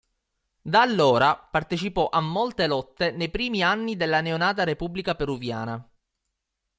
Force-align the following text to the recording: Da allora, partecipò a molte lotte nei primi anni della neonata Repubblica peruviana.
Da 0.63 0.81
allora, 0.81 1.35
partecipò 1.37 2.09
a 2.09 2.21
molte 2.21 2.65
lotte 2.65 3.11
nei 3.11 3.29
primi 3.29 3.61
anni 3.61 3.95
della 3.95 4.19
neonata 4.19 4.63
Repubblica 4.63 5.13
peruviana. 5.13 5.87